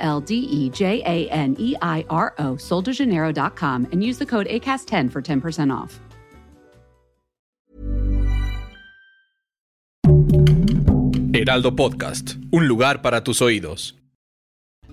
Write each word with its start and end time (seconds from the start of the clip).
L 0.00 0.20
D 0.20 0.34
E 0.34 0.70
J 0.70 1.02
A 1.04 1.28
N 1.30 1.54
E 1.58 1.76
I 1.80 2.04
R 2.10 2.34
O, 2.38 2.56
soldejaneiro.com, 2.56 3.86
and 3.92 4.02
use 4.02 4.18
the 4.18 4.26
code 4.26 4.48
ACAST10 4.48 5.10
for 5.10 5.22
10% 5.22 5.70
off. 5.72 6.00
Heraldo 11.32 11.74
Podcast, 11.74 12.34
un 12.50 12.68
lugar 12.68 13.00
para 13.00 13.24
tus 13.24 13.40
oídos. 13.40 13.96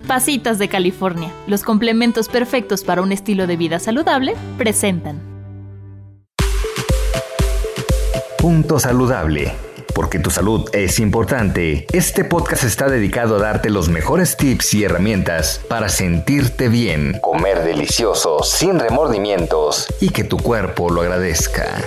Pasitas 0.06 0.58
de 0.58 0.68
California, 0.68 1.30
los 1.46 1.62
complementos 1.62 2.28
perfectos 2.28 2.84
para 2.84 3.02
un 3.02 3.12
estilo 3.12 3.46
de 3.46 3.56
vida 3.56 3.78
saludable, 3.78 4.34
presentan. 4.56 5.20
Punto 8.38 8.78
saludable. 8.78 9.52
Porque 9.98 10.20
tu 10.20 10.30
salud 10.30 10.70
es 10.72 11.00
importante, 11.00 11.84
este 11.92 12.22
podcast 12.22 12.62
está 12.62 12.88
dedicado 12.88 13.34
a 13.34 13.40
darte 13.40 13.68
los 13.68 13.88
mejores 13.88 14.36
tips 14.36 14.74
y 14.74 14.84
herramientas 14.84 15.60
para 15.68 15.88
sentirte 15.88 16.68
bien, 16.68 17.18
comer 17.20 17.64
delicioso, 17.64 18.44
sin 18.44 18.78
remordimientos 18.78 19.92
y 20.00 20.10
que 20.10 20.22
tu 20.22 20.36
cuerpo 20.36 20.88
lo 20.88 21.00
agradezca. 21.00 21.82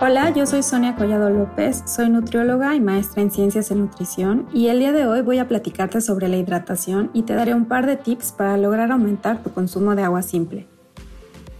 Hola, 0.00 0.30
yo 0.30 0.46
soy 0.46 0.62
Sonia 0.62 0.94
Collado 0.94 1.28
López, 1.28 1.82
soy 1.84 2.08
nutrióloga 2.08 2.74
y 2.74 2.80
maestra 2.80 3.20
en 3.20 3.30
ciencias 3.30 3.68
de 3.68 3.74
nutrición 3.74 4.48
y 4.54 4.68
el 4.68 4.78
día 4.78 4.92
de 4.92 5.06
hoy 5.06 5.20
voy 5.20 5.40
a 5.40 5.46
platicarte 5.46 6.00
sobre 6.00 6.28
la 6.28 6.38
hidratación 6.38 7.10
y 7.12 7.24
te 7.24 7.34
daré 7.34 7.52
un 7.52 7.66
par 7.66 7.84
de 7.84 7.96
tips 7.96 8.32
para 8.32 8.56
lograr 8.56 8.92
aumentar 8.92 9.42
tu 9.42 9.52
consumo 9.52 9.94
de 9.94 10.04
agua 10.04 10.22
simple. 10.22 10.66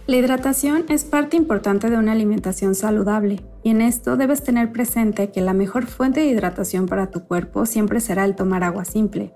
La 0.07 0.15
hidratación 0.15 0.85
es 0.87 1.03
parte 1.03 1.35
importante 1.35 1.89
de 1.89 1.97
una 1.97 2.13
alimentación 2.13 2.75
saludable 2.75 3.43
y 3.61 3.71
en 3.71 3.81
esto 3.81 4.15
debes 4.15 4.41
tener 4.41 4.71
presente 4.71 5.31
que 5.31 5.41
la 5.41 5.51
mejor 5.51 5.85
fuente 5.85 6.21
de 6.21 6.27
hidratación 6.27 6.85
para 6.85 7.11
tu 7.11 7.25
cuerpo 7.25 7.65
siempre 7.65 7.99
será 7.99 8.23
el 8.23 8.33
tomar 8.33 8.63
agua 8.63 8.85
simple. 8.85 9.33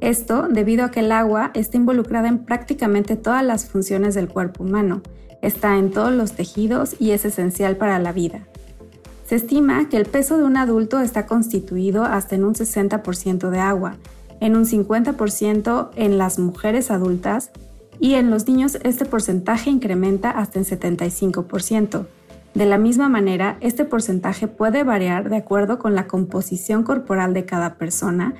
Esto 0.00 0.48
debido 0.48 0.86
a 0.86 0.90
que 0.90 1.00
el 1.00 1.12
agua 1.12 1.50
está 1.52 1.76
involucrada 1.76 2.28
en 2.28 2.38
prácticamente 2.38 3.16
todas 3.16 3.44
las 3.44 3.66
funciones 3.66 4.14
del 4.14 4.28
cuerpo 4.28 4.64
humano, 4.64 5.02
está 5.42 5.76
en 5.76 5.90
todos 5.90 6.12
los 6.14 6.32
tejidos 6.32 6.96
y 6.98 7.10
es 7.10 7.26
esencial 7.26 7.76
para 7.76 7.98
la 7.98 8.12
vida. 8.12 8.48
Se 9.26 9.34
estima 9.34 9.90
que 9.90 9.98
el 9.98 10.06
peso 10.06 10.38
de 10.38 10.44
un 10.44 10.56
adulto 10.56 11.00
está 11.00 11.26
constituido 11.26 12.02
hasta 12.02 12.34
en 12.34 12.44
un 12.44 12.54
60% 12.54 13.50
de 13.50 13.58
agua, 13.58 13.98
en 14.40 14.56
un 14.56 14.64
50% 14.64 15.90
en 15.96 16.16
las 16.16 16.38
mujeres 16.38 16.90
adultas 16.90 17.50
y 18.00 18.14
en 18.14 18.30
los 18.30 18.46
niños 18.48 18.78
este 18.82 19.04
porcentaje 19.04 19.70
incrementa 19.70 20.30
hasta 20.30 20.58
en 20.58 20.64
75%. 20.64 22.06
De 22.54 22.66
la 22.66 22.78
misma 22.78 23.08
manera, 23.08 23.56
este 23.60 23.84
porcentaje 23.84 24.46
puede 24.46 24.84
variar 24.84 25.28
de 25.28 25.36
acuerdo 25.36 25.78
con 25.78 25.94
la 25.94 26.06
composición 26.06 26.84
corporal 26.84 27.34
de 27.34 27.44
cada 27.44 27.78
persona, 27.78 28.34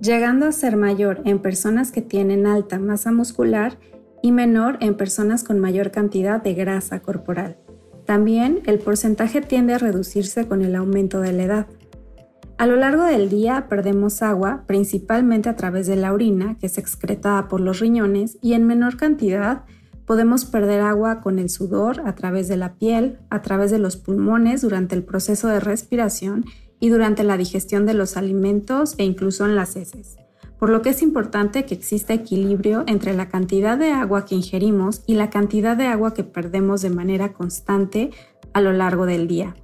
llegando 0.00 0.46
a 0.46 0.52
ser 0.52 0.76
mayor 0.76 1.22
en 1.24 1.40
personas 1.40 1.90
que 1.90 2.02
tienen 2.02 2.46
alta 2.46 2.78
masa 2.78 3.10
muscular 3.10 3.78
y 4.22 4.30
menor 4.30 4.78
en 4.80 4.96
personas 4.96 5.42
con 5.42 5.58
mayor 5.58 5.90
cantidad 5.90 6.40
de 6.40 6.54
grasa 6.54 7.00
corporal. 7.00 7.58
También 8.06 8.60
el 8.66 8.78
porcentaje 8.78 9.40
tiende 9.40 9.74
a 9.74 9.78
reducirse 9.78 10.46
con 10.46 10.62
el 10.62 10.76
aumento 10.76 11.20
de 11.20 11.32
la 11.32 11.42
edad. 11.42 11.66
A 12.62 12.66
lo 12.68 12.76
largo 12.76 13.02
del 13.02 13.28
día 13.28 13.66
perdemos 13.68 14.22
agua 14.22 14.62
principalmente 14.68 15.48
a 15.48 15.56
través 15.56 15.88
de 15.88 15.96
la 15.96 16.12
orina, 16.12 16.56
que 16.60 16.66
es 16.66 16.78
excretada 16.78 17.48
por 17.48 17.58
los 17.58 17.80
riñones, 17.80 18.38
y 18.40 18.52
en 18.52 18.68
menor 18.68 18.96
cantidad 18.96 19.64
podemos 20.06 20.44
perder 20.44 20.80
agua 20.80 21.20
con 21.22 21.40
el 21.40 21.50
sudor 21.50 22.02
a 22.06 22.14
través 22.14 22.46
de 22.46 22.56
la 22.56 22.74
piel, 22.74 23.18
a 23.30 23.42
través 23.42 23.72
de 23.72 23.80
los 23.80 23.96
pulmones 23.96 24.62
durante 24.62 24.94
el 24.94 25.02
proceso 25.02 25.48
de 25.48 25.58
respiración 25.58 26.44
y 26.78 26.88
durante 26.90 27.24
la 27.24 27.36
digestión 27.36 27.84
de 27.84 27.94
los 27.94 28.16
alimentos 28.16 28.94
e 28.96 29.02
incluso 29.02 29.44
en 29.44 29.56
las 29.56 29.74
heces. 29.74 30.14
Por 30.56 30.70
lo 30.70 30.82
que 30.82 30.90
es 30.90 31.02
importante 31.02 31.64
que 31.64 31.74
exista 31.74 32.14
equilibrio 32.14 32.84
entre 32.86 33.12
la 33.12 33.28
cantidad 33.28 33.76
de 33.76 33.90
agua 33.90 34.24
que 34.24 34.36
ingerimos 34.36 35.02
y 35.08 35.14
la 35.14 35.30
cantidad 35.30 35.76
de 35.76 35.86
agua 35.86 36.14
que 36.14 36.22
perdemos 36.22 36.80
de 36.80 36.90
manera 36.90 37.32
constante 37.32 38.10
a 38.52 38.60
lo 38.60 38.72
largo 38.72 39.04
del 39.04 39.26
día. 39.26 39.56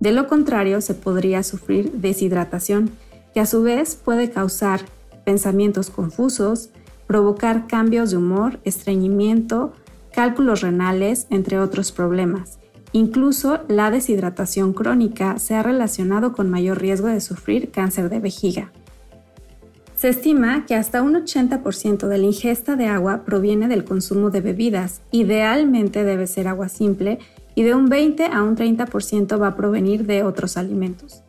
De 0.00 0.12
lo 0.12 0.26
contrario, 0.26 0.80
se 0.80 0.94
podría 0.94 1.42
sufrir 1.42 1.92
deshidratación, 1.92 2.90
que 3.32 3.40
a 3.40 3.46
su 3.46 3.62
vez 3.62 3.96
puede 3.96 4.30
causar 4.30 4.80
pensamientos 5.24 5.90
confusos, 5.90 6.70
provocar 7.06 7.66
cambios 7.66 8.10
de 8.10 8.16
humor, 8.16 8.58
estreñimiento, 8.64 9.72
cálculos 10.12 10.60
renales, 10.60 11.26
entre 11.30 11.58
otros 11.60 11.92
problemas. 11.92 12.58
Incluso 12.92 13.60
la 13.68 13.90
deshidratación 13.90 14.72
crónica 14.72 15.38
se 15.38 15.54
ha 15.54 15.62
relacionado 15.62 16.32
con 16.32 16.50
mayor 16.50 16.80
riesgo 16.80 17.08
de 17.08 17.20
sufrir 17.20 17.70
cáncer 17.70 18.08
de 18.08 18.20
vejiga. 18.20 18.72
Se 19.96 20.10
estima 20.10 20.66
que 20.66 20.74
hasta 20.74 21.02
un 21.02 21.14
80% 21.14 22.06
de 22.06 22.18
la 22.18 22.24
ingesta 22.24 22.76
de 22.76 22.86
agua 22.86 23.24
proviene 23.24 23.66
del 23.66 23.84
consumo 23.84 24.30
de 24.30 24.42
bebidas. 24.42 25.00
Idealmente 25.10 26.04
debe 26.04 26.26
ser 26.26 26.48
agua 26.48 26.68
simple 26.68 27.18
y 27.56 27.64
de 27.64 27.74
un 27.74 27.86
20 27.86 28.26
a 28.26 28.44
un 28.44 28.54
30% 28.54 29.40
va 29.40 29.48
a 29.48 29.56
provenir 29.56 30.06
de 30.06 30.22
otros 30.22 30.56
alimentos. 30.56 31.24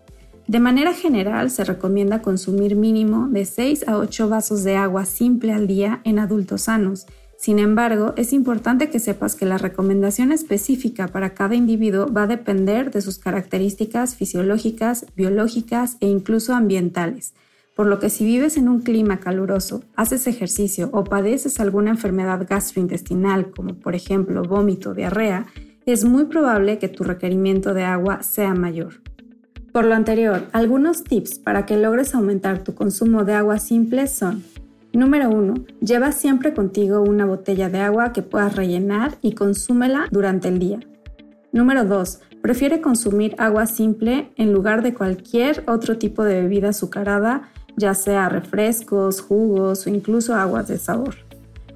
De 0.45 0.59
manera 0.59 0.93
general, 0.93 1.49
se 1.49 1.63
recomienda 1.63 2.21
consumir 2.21 2.75
mínimo 2.75 3.27
de 3.29 3.45
6 3.45 3.87
a 3.87 3.97
8 3.97 4.29
vasos 4.29 4.63
de 4.63 4.75
agua 4.75 5.05
simple 5.05 5.53
al 5.53 5.67
día 5.67 6.01
en 6.03 6.19
adultos 6.19 6.63
sanos. 6.63 7.07
Sin 7.37 7.59
embargo, 7.59 8.13
es 8.17 8.33
importante 8.33 8.89
que 8.89 8.99
sepas 8.99 9.35
que 9.35 9.45
la 9.45 9.57
recomendación 9.57 10.31
específica 10.31 11.07
para 11.07 11.33
cada 11.33 11.55
individuo 11.55 12.11
va 12.11 12.23
a 12.23 12.27
depender 12.27 12.91
de 12.91 13.01
sus 13.01 13.19
características 13.19 14.15
fisiológicas, 14.15 15.05
biológicas 15.15 15.97
e 16.01 16.07
incluso 16.07 16.53
ambientales. 16.53 17.33
Por 17.75 17.87
lo 17.87 17.99
que 17.99 18.09
si 18.09 18.25
vives 18.25 18.57
en 18.57 18.67
un 18.69 18.81
clima 18.81 19.19
caluroso, 19.19 19.83
haces 19.95 20.27
ejercicio 20.27 20.89
o 20.93 21.03
padeces 21.03 21.59
alguna 21.59 21.91
enfermedad 21.91 22.45
gastrointestinal 22.49 23.51
como 23.51 23.75
por 23.75 23.95
ejemplo 23.95 24.41
vómito 24.43 24.93
diarrea, 24.93 25.45
es 25.91 26.03
muy 26.03 26.25
probable 26.25 26.79
que 26.79 26.89
tu 26.89 27.03
requerimiento 27.03 27.73
de 27.73 27.83
agua 27.83 28.21
sea 28.21 28.53
mayor. 28.53 29.01
Por 29.71 29.85
lo 29.85 29.95
anterior, 29.95 30.47
algunos 30.51 31.03
tips 31.03 31.39
para 31.39 31.65
que 31.65 31.77
logres 31.77 32.13
aumentar 32.13 32.63
tu 32.63 32.75
consumo 32.75 33.23
de 33.23 33.33
agua 33.33 33.59
simple 33.59 34.07
son 34.07 34.43
Número 34.93 35.29
1. 35.29 35.53
Lleva 35.79 36.11
siempre 36.11 36.53
contigo 36.53 37.01
una 37.01 37.25
botella 37.25 37.69
de 37.69 37.79
agua 37.79 38.13
que 38.13 38.23
puedas 38.23 38.55
rellenar 38.55 39.17
y 39.21 39.33
consúmela 39.33 40.07
durante 40.09 40.47
el 40.47 40.57
día. 40.57 40.79
Número 41.51 41.85
2. 41.85 42.19
Prefiere 42.41 42.81
consumir 42.81 43.35
agua 43.37 43.67
simple 43.67 44.31
en 44.37 44.53
lugar 44.53 44.81
de 44.81 44.93
cualquier 44.93 45.63
otro 45.67 45.97
tipo 45.97 46.23
de 46.23 46.41
bebida 46.41 46.69
azucarada, 46.69 47.49
ya 47.75 47.93
sea 47.93 48.27
refrescos, 48.27 49.21
jugos 49.21 49.85
o 49.85 49.89
incluso 49.89 50.33
aguas 50.33 50.67
de 50.67 50.79
sabor. 50.79 51.26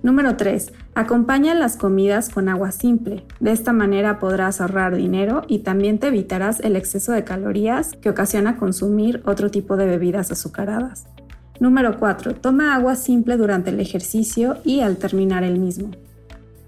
Número 0.03 0.35
3. 0.35 0.73
Acompaña 0.95 1.53
las 1.53 1.77
comidas 1.77 2.29
con 2.29 2.49
agua 2.49 2.71
simple. 2.71 3.23
De 3.39 3.51
esta 3.51 3.71
manera 3.71 4.17
podrás 4.17 4.59
ahorrar 4.59 4.95
dinero 4.95 5.43
y 5.47 5.59
también 5.59 5.99
te 5.99 6.07
evitarás 6.07 6.59
el 6.61 6.75
exceso 6.75 7.11
de 7.11 7.23
calorías 7.23 7.93
que 8.01 8.09
ocasiona 8.09 8.57
consumir 8.57 9.21
otro 9.25 9.51
tipo 9.51 9.77
de 9.77 9.85
bebidas 9.85 10.31
azucaradas. 10.31 11.05
Número 11.59 11.99
4. 11.99 12.33
Toma 12.33 12.73
agua 12.73 12.95
simple 12.95 13.37
durante 13.37 13.69
el 13.69 13.79
ejercicio 13.79 14.57
y 14.65 14.79
al 14.79 14.97
terminar 14.97 15.43
el 15.43 15.59
mismo. 15.59 15.91